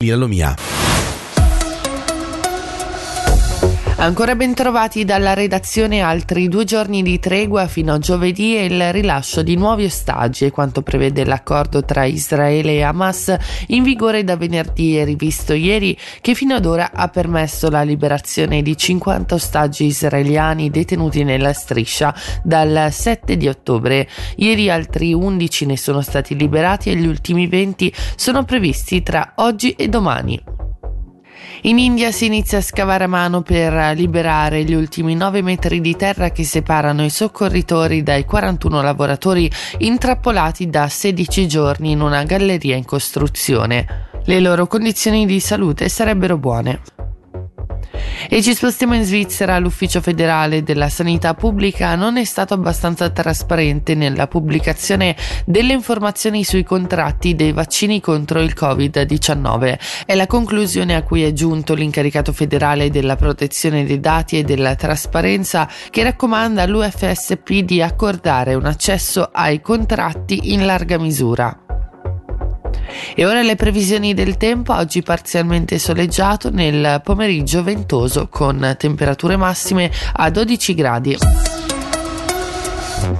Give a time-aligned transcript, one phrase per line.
[0.00, 0.28] Milano
[4.00, 8.92] Ancora ben trovati dalla redazione altri due giorni di tregua fino a giovedì e il
[8.92, 14.36] rilascio di nuovi ostaggi e quanto prevede l'accordo tra Israele e Hamas in vigore da
[14.36, 19.86] venerdì e rivisto ieri che fino ad ora ha permesso la liberazione di 50 ostaggi
[19.86, 24.08] israeliani detenuti nella striscia dal 7 di ottobre.
[24.36, 29.72] Ieri altri 11 ne sono stati liberati e gli ultimi 20 sono previsti tra oggi
[29.72, 30.57] e domani.
[31.62, 35.96] In India si inizia a scavare a mano per liberare gli ultimi 9 metri di
[35.96, 42.76] terra che separano i soccorritori dai 41 lavoratori intrappolati da 16 giorni in una galleria
[42.76, 44.06] in costruzione.
[44.24, 46.97] Le loro condizioni di salute sarebbero buone.
[48.28, 49.58] E ci spostiamo in Svizzera.
[49.58, 56.64] L'Ufficio federale della sanità pubblica non è stato abbastanza trasparente nella pubblicazione delle informazioni sui
[56.64, 59.78] contratti dei vaccini contro il Covid-19.
[60.06, 64.74] È la conclusione a cui è giunto l'incaricato federale della protezione dei dati e della
[64.74, 71.67] trasparenza che raccomanda all'UFSP di accordare un accesso ai contratti in larga misura.
[73.14, 79.90] E ora le previsioni del tempo, oggi parzialmente soleggiato, nel pomeriggio ventoso con temperature massime
[80.14, 81.16] a 12 gradi.